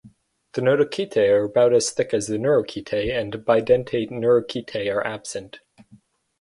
The 0.53 0.61
notochaetae 0.61 1.29
are 1.29 1.43
about 1.43 1.75
as 1.75 1.91
thick 1.91 2.11
as 2.11 2.25
the 2.25 2.37
neurochaetae 2.37 3.11
and 3.15 3.33
bidentate 3.45 4.09
neurochaetae 4.09 4.91
are 4.91 5.05
absent. 5.05 5.59